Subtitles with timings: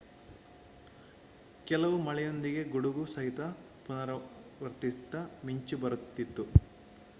[1.67, 3.41] ಕೆಲವು ಮಳೆಯೊಂದಿಗೆ ಗುಡುಗು ಸಹಿತ
[3.85, 5.15] ಪುನರ್ವರ್ತಿತ
[5.45, 6.45] ಮಿಂಚು ಬರುತ್ತಿತ್ತು